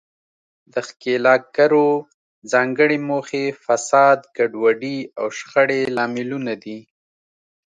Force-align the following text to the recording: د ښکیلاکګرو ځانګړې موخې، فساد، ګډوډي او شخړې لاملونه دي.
د 0.73 0.73
ښکیلاکګرو 0.87 1.87
ځانګړې 2.51 2.97
موخې، 3.09 3.45
فساد، 3.65 4.19
ګډوډي 4.37 4.97
او 5.19 5.25
شخړې 5.37 5.81
لاملونه 5.95 6.53
دي. 6.63 6.79